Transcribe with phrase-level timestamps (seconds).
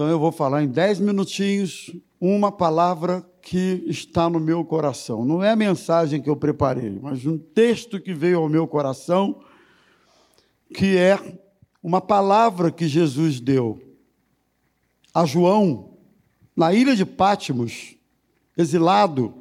[0.00, 5.26] Então eu vou falar em dez minutinhos uma palavra que está no meu coração.
[5.26, 9.42] Não é a mensagem que eu preparei, mas um texto que veio ao meu coração,
[10.74, 11.18] que é
[11.82, 13.78] uma palavra que Jesus deu
[15.12, 15.98] a João
[16.56, 17.94] na ilha de Pátimos,
[18.56, 19.34] exilado,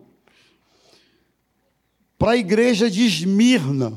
[2.18, 3.94] para a igreja de Esmirna.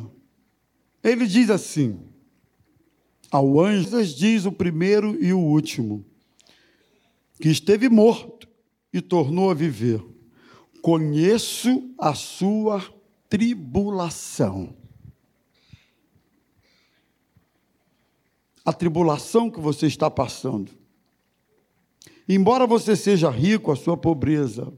[1.02, 1.98] Ele diz assim:
[3.32, 6.06] ao anjo diz o primeiro e o último,
[7.42, 8.48] que esteve morto
[8.92, 10.00] e tornou a viver.
[10.80, 12.80] Conheço a sua
[13.28, 14.76] tribulação.
[18.64, 20.70] A tribulação que você está passando.
[22.28, 24.72] Embora você seja rico, a sua pobreza.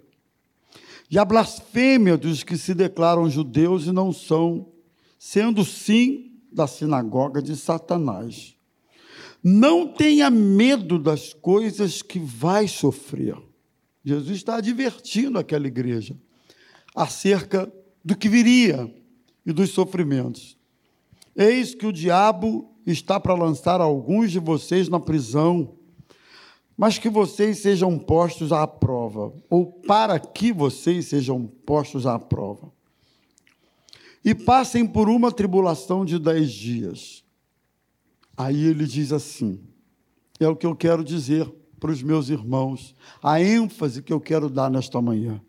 [1.11, 4.73] E a blasfêmia dos que se declaram judeus e não são,
[5.19, 8.54] sendo sim da sinagoga de Satanás.
[9.47, 13.37] Não tenha medo das coisas que vai sofrer.
[14.03, 16.17] Jesus está advertindo aquela igreja
[16.97, 17.71] acerca
[18.03, 18.91] do que viria
[19.45, 20.57] e dos sofrimentos.
[21.37, 25.75] Eis que o diabo está para lançar alguns de vocês na prisão,
[26.75, 32.73] mas que vocês sejam postos à prova, ou para que vocês sejam postos à prova.
[34.25, 37.23] E passem por uma tribulação de dez dias.
[38.37, 39.61] Aí ele diz assim:
[40.41, 44.49] é o que eu quero dizer para os meus irmãos, a ênfase que eu quero
[44.49, 45.41] dar nesta manhã.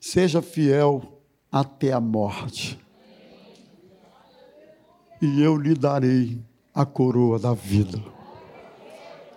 [0.00, 1.20] Seja fiel
[1.52, 2.78] até a morte,
[5.20, 6.40] e eu lhe darei
[6.74, 8.02] a coroa da vida.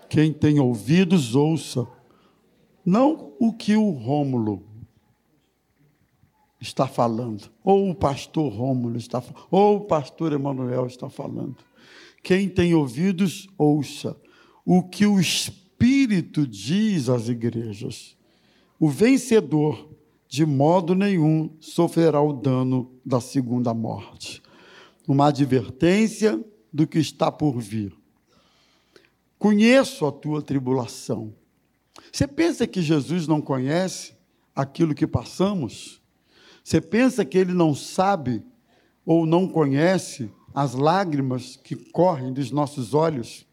[0.09, 1.87] Quem tem ouvidos, ouça.
[2.85, 4.63] Não o que o Rômulo
[6.61, 11.57] está falando, ou o pastor Rômulo está falando, ou o pastor Emanuel está falando.
[12.23, 14.17] Quem tem ouvidos, ouça
[14.65, 18.15] o que o Espírito diz às igrejas.
[18.79, 19.89] O vencedor,
[20.27, 24.41] de modo nenhum, sofrerá o dano da segunda morte.
[25.05, 26.41] Uma advertência
[26.71, 27.93] do que está por vir.
[29.37, 31.33] Conheço a tua tribulação.
[32.11, 34.15] Você pensa que Jesus não conhece
[34.55, 36.01] aquilo que passamos?
[36.63, 38.41] Você pensa que ele não sabe
[39.05, 43.45] ou não conhece as lágrimas que correm dos nossos olhos,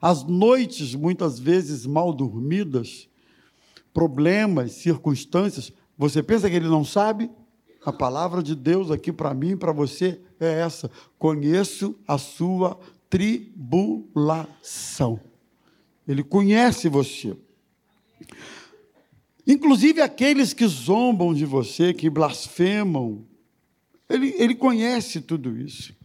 [0.00, 3.08] as noites muitas vezes mal dormidas,
[3.92, 7.30] problemas, circunstâncias, você pensa que ele não sabe?
[7.84, 12.78] A palavra de Deus aqui para mim e para você é essa: conheço a sua
[13.08, 15.18] tribulação.
[16.06, 17.34] Ele conhece você.
[19.46, 23.24] Inclusive aqueles que zombam de você, que blasfemam,
[24.08, 25.95] ele, ele conhece tudo isso.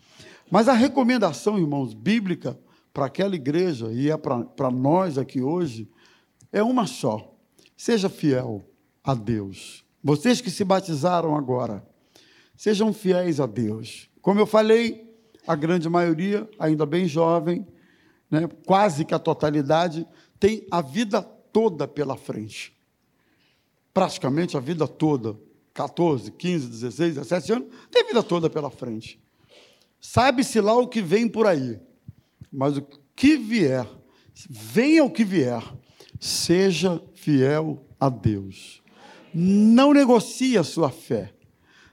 [0.51, 2.59] Mas a recomendação, irmãos, bíblica
[2.93, 5.89] para aquela igreja e é para nós aqui hoje
[6.51, 7.33] é uma só:
[7.77, 8.69] seja fiel
[9.01, 9.85] a Deus.
[10.03, 11.87] Vocês que se batizaram agora,
[12.53, 14.09] sejam fiéis a Deus.
[14.21, 15.15] Como eu falei,
[15.47, 17.65] a grande maioria, ainda bem jovem,
[18.29, 20.05] né, quase que a totalidade,
[20.37, 22.77] tem a vida toda pela frente.
[23.93, 25.39] Praticamente a vida toda.
[25.73, 29.20] 14, 15, 16, 17 anos, tem a vida toda pela frente.
[30.01, 31.79] Sabe-se lá o que vem por aí,
[32.51, 32.81] mas o
[33.15, 33.87] que vier,
[34.49, 35.63] venha o que vier,
[36.19, 38.81] seja fiel a Deus.
[39.31, 41.31] Não negocie a sua fé,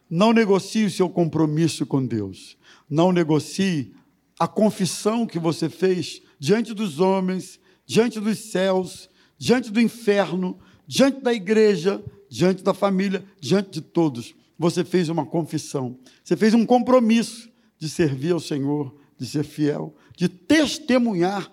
[0.08, 2.56] não negocie o seu compromisso com Deus,
[2.88, 3.94] não negocie
[4.38, 11.20] a confissão que você fez diante dos homens, diante dos céus, diante do inferno, diante
[11.20, 14.34] da igreja, diante da família, diante de todos.
[14.58, 19.94] Você fez uma confissão, você fez um compromisso de servir ao Senhor, de ser fiel,
[20.16, 21.50] de testemunhar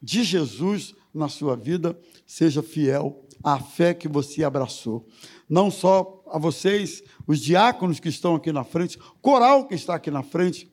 [0.00, 5.06] de Jesus na sua vida, seja fiel à fé que você abraçou.
[5.48, 10.10] Não só a vocês, os diáconos que estão aqui na frente, coral que está aqui
[10.10, 10.70] na frente,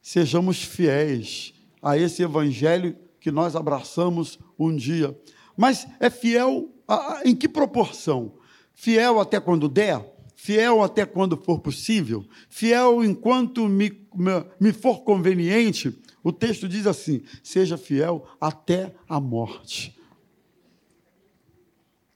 [0.00, 5.18] sejamos fiéis a esse evangelho que nós abraçamos um dia.
[5.56, 8.34] Mas é fiel a, a, em que proporção?
[8.74, 10.13] Fiel até quando der?
[10.44, 15.98] Fiel até quando for possível, fiel enquanto me, me, me for conveniente.
[16.22, 19.98] O texto diz assim: seja fiel até a morte.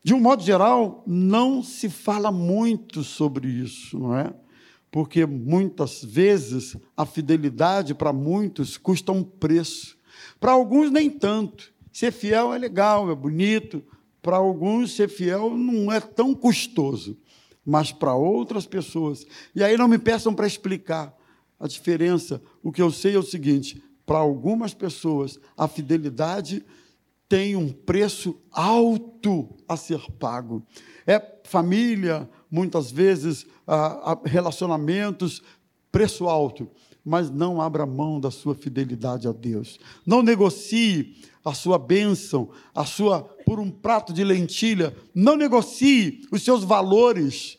[0.04, 4.34] De um modo geral, não se fala muito sobre isso, não é?
[4.90, 9.96] Porque muitas vezes a fidelidade para muitos custa um preço.
[10.38, 11.72] Para alguns, nem tanto.
[11.90, 13.82] Ser fiel é legal, é bonito.
[14.20, 17.16] Para alguns, ser fiel não é tão custoso
[17.69, 19.26] mas para outras pessoas.
[19.55, 21.15] E aí não me peçam para explicar
[21.61, 22.41] a diferença.
[22.62, 26.65] O que eu sei é o seguinte: para algumas pessoas, a fidelidade
[27.29, 30.67] tem um preço alto a ser pago.
[31.06, 33.47] É família, muitas vezes,
[34.25, 35.43] relacionamentos,
[35.93, 36.71] preço alto.
[37.05, 39.79] Mas não abra mão da sua fidelidade a Deus.
[40.06, 44.94] Não negocie a sua bênção, a sua por um prato de lentilha.
[45.14, 47.57] Não negocie os seus valores,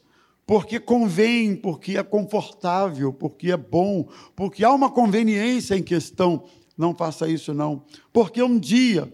[0.50, 6.44] porque convém, porque é confortável, porque é bom, porque há uma conveniência em questão.
[6.75, 7.84] Não faça isso, não.
[8.12, 9.13] Porque um dia,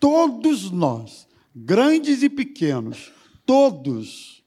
[0.00, 3.12] todos nós, grandes e pequenos,
[3.44, 4.42] todos,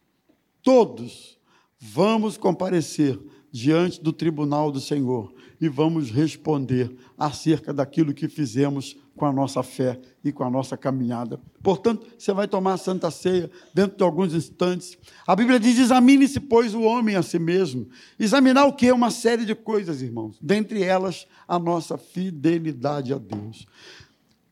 [0.63, 1.37] todos,
[1.79, 3.19] vamos comparecer
[3.51, 5.31] diante do tribunal do Senhor
[5.65, 10.77] e vamos responder acerca daquilo que fizemos com a nossa fé e com a nossa
[10.77, 11.39] caminhada.
[11.63, 14.97] Portanto, você vai tomar a Santa Ceia dentro de alguns instantes.
[15.25, 17.87] A Bíblia diz: examine-se, pois, o homem a si mesmo.
[18.19, 18.91] Examinar o que?
[18.91, 20.37] Uma série de coisas, irmãos.
[20.41, 23.65] Dentre elas, a nossa fidelidade a Deus.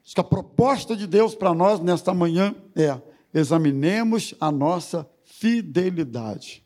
[0.03, 2.99] Acho que a proposta de Deus para nós nesta manhã é:
[3.33, 6.62] examinemos a nossa fidelidade.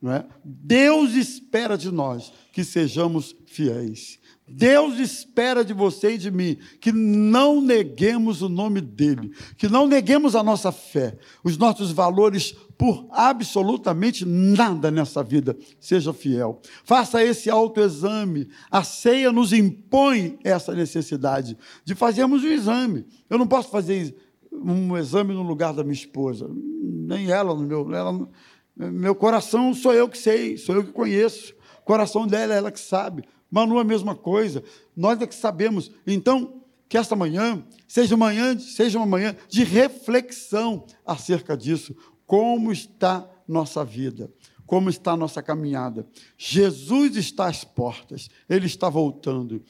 [0.00, 0.24] Não é?
[0.44, 4.18] Deus espera de nós que sejamos fiéis.
[4.46, 9.86] Deus espera de você e de mim que não neguemos o nome dEle, que não
[9.86, 15.56] neguemos a nossa fé, os nossos valores por absolutamente nada nessa vida.
[15.80, 16.62] Seja fiel.
[16.84, 18.48] Faça esse autoexame.
[18.70, 23.04] A ceia nos impõe essa necessidade de fazermos um exame.
[23.28, 24.16] Eu não posso fazer
[24.50, 27.92] um exame no lugar da minha esposa, nem ela no meu.
[27.92, 28.28] Ela,
[28.78, 31.52] meu coração sou eu que sei, sou eu que conheço.
[31.80, 33.24] O coração dela é ela que sabe.
[33.50, 34.62] Manu, a mesma coisa.
[34.96, 35.90] Nós é que sabemos.
[36.06, 41.94] Então, que esta manhã seja, manhã seja uma manhã de reflexão acerca disso.
[42.24, 44.30] Como está nossa vida?
[44.64, 46.06] Como está nossa caminhada?
[46.36, 49.62] Jesus está às portas, ele está voltando.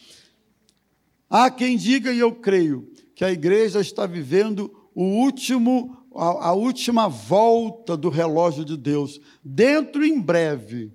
[1.30, 6.52] Há quem diga, e eu creio, que a igreja está vivendo o último, a, a
[6.54, 9.20] última volta do relógio de Deus.
[9.44, 10.90] Dentro em breve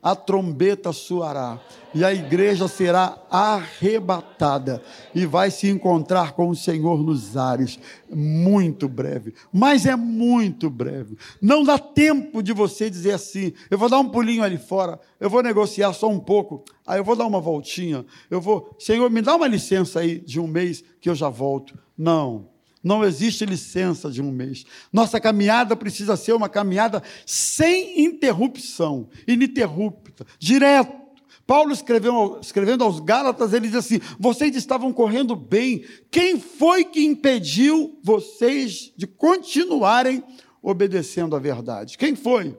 [0.00, 1.60] a trombeta soará
[1.92, 4.80] e a igreja será arrebatada
[5.12, 7.80] e vai se encontrar com o Senhor nos ares.
[8.08, 11.18] Muito breve, mas é muito breve.
[11.42, 15.28] Não dá tempo de você dizer assim: eu vou dar um pulinho ali fora, eu
[15.28, 19.20] vou negociar só um pouco, aí eu vou dar uma voltinha, eu vou, Senhor, me
[19.20, 21.76] dá uma licença aí de um mês que eu já volto.
[21.98, 22.56] Não.
[22.82, 24.64] Não existe licença de um mês.
[24.92, 31.08] Nossa caminhada precisa ser uma caminhada sem interrupção, ininterrupta, direto.
[31.46, 37.04] Paulo escreveu, escrevendo aos Gálatas, ele diz assim: vocês estavam correndo bem, quem foi que
[37.04, 40.22] impediu vocês de continuarem
[40.62, 41.96] obedecendo à verdade?
[41.96, 42.56] Quem foi?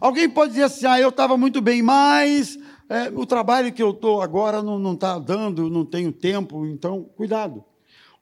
[0.00, 2.58] Alguém pode dizer assim: ah, eu estava muito bem, mas
[2.90, 7.64] é, o trabalho que eu estou agora não está dando, não tenho tempo, então cuidado.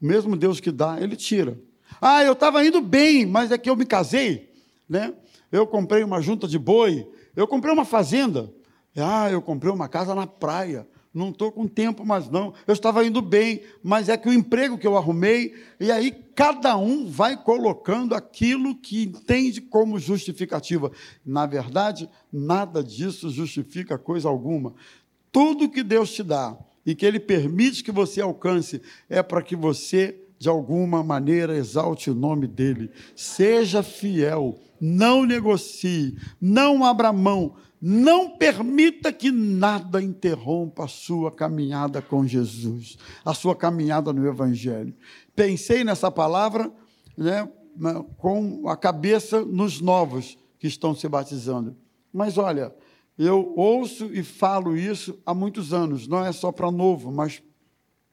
[0.00, 1.58] O mesmo Deus que dá, ele tira.
[2.00, 4.50] Ah, eu estava indo bem, mas é que eu me casei,
[4.88, 5.12] né?
[5.50, 8.52] Eu comprei uma junta de boi, eu comprei uma fazenda.
[8.96, 10.86] Ah, eu comprei uma casa na praia.
[11.12, 12.52] Não estou com tempo mais não.
[12.66, 16.76] Eu estava indo bem, mas é que o emprego que eu arrumei, e aí cada
[16.76, 20.92] um vai colocando aquilo que entende como justificativa.
[21.24, 24.74] Na verdade, nada disso justifica coisa alguma.
[25.32, 26.56] Tudo que Deus te dá,
[26.88, 28.81] e que Ele permite que você alcance
[29.11, 32.90] é para que você, de alguma maneira, exalte o nome dEle.
[33.14, 42.00] Seja fiel, não negocie, não abra mão, não permita que nada interrompa a sua caminhada
[42.00, 44.95] com Jesus, a sua caminhada no Evangelho.
[45.37, 46.73] Pensei nessa palavra
[47.18, 47.47] né,
[48.16, 51.76] com a cabeça nos novos que estão se batizando.
[52.11, 52.75] Mas olha,
[53.18, 57.42] eu ouço e falo isso há muitos anos, não é só para novo, mas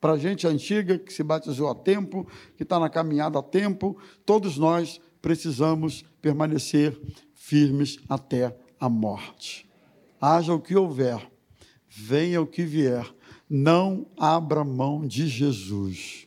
[0.01, 4.57] para gente antiga que se batizou a tempo, que está na caminhada a tempo, todos
[4.57, 6.99] nós precisamos permanecer
[7.33, 9.69] firmes até a morte.
[10.19, 11.31] Haja o que houver,
[11.87, 13.05] venha o que vier,
[13.49, 16.24] não abra mão de Jesus.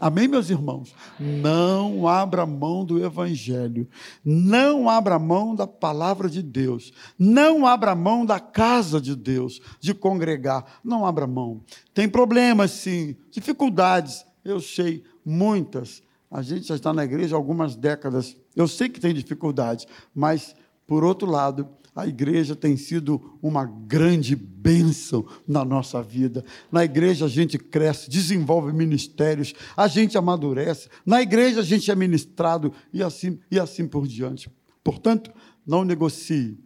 [0.00, 0.94] Amém, meus irmãos?
[1.18, 3.88] Não abra mão do Evangelho,
[4.24, 9.92] não abra mão da palavra de Deus, não abra mão da casa de Deus, de
[9.92, 11.62] congregar, não abra mão.
[11.92, 16.02] Tem problemas, sim, dificuldades, eu sei, muitas.
[16.30, 20.54] A gente já está na igreja há algumas décadas, eu sei que tem dificuldades, mas,
[20.86, 26.44] por outro lado, a igreja tem sido uma grande bênção na nossa vida.
[26.70, 30.88] Na igreja a gente cresce, desenvolve ministérios, a gente amadurece.
[31.04, 34.48] Na igreja a gente é ministrado e assim, e assim por diante.
[34.84, 35.32] Portanto,
[35.66, 36.60] não negocie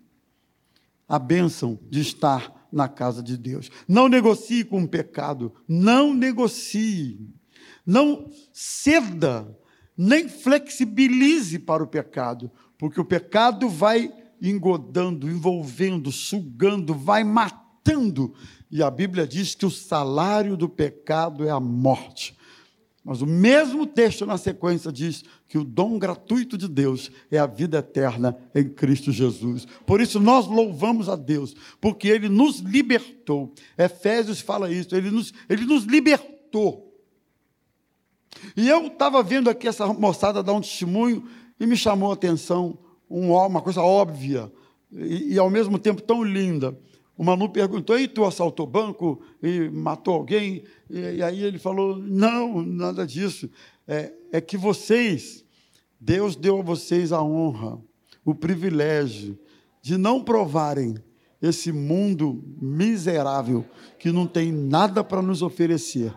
[1.08, 3.70] a bênção de estar na casa de Deus.
[3.88, 5.50] Não negocie com o pecado.
[5.66, 7.26] Não negocie.
[7.86, 9.48] Não ceda,
[9.96, 14.12] nem flexibilize para o pecado, porque o pecado vai
[14.50, 18.34] engodando, envolvendo, sugando, vai matando.
[18.70, 22.36] E a Bíblia diz que o salário do pecado é a morte.
[23.04, 27.46] Mas o mesmo texto na sequência diz que o dom gratuito de Deus é a
[27.46, 29.66] vida eterna em Cristo Jesus.
[29.84, 33.52] Por isso nós louvamos a Deus, porque Ele nos libertou.
[33.76, 36.92] Efésios fala isso, Ele nos, ele nos libertou.
[38.56, 42.78] E eu estava vendo aqui essa moçada dar um testemunho e me chamou a atenção
[43.18, 44.50] uma coisa óbvia
[44.92, 46.76] e, e ao mesmo tempo tão linda.
[47.16, 50.64] O Manu perguntou: e tu assaltou banco e matou alguém?
[50.90, 53.48] E, e aí ele falou: não, nada disso.
[53.86, 55.44] É, é que vocês,
[56.00, 57.78] Deus deu a vocês a honra,
[58.24, 59.38] o privilégio
[59.82, 60.94] de não provarem
[61.40, 63.66] esse mundo miserável
[63.98, 66.14] que não tem nada para nos oferecer.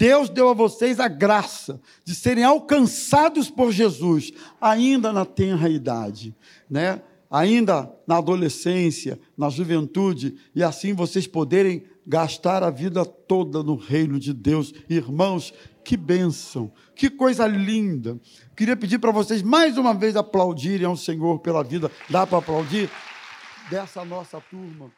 [0.00, 6.34] Deus deu a vocês a graça de serem alcançados por Jesus, ainda na tenra idade,
[6.70, 7.02] né?
[7.30, 14.18] ainda na adolescência, na juventude, e assim vocês poderem gastar a vida toda no reino
[14.18, 14.72] de Deus.
[14.88, 15.52] Irmãos,
[15.84, 18.18] que bênção, que coisa linda.
[18.56, 21.90] Queria pedir para vocês mais uma vez aplaudirem ao Senhor pela vida.
[22.08, 22.88] Dá para aplaudir?
[23.70, 24.90] Dessa nossa turma.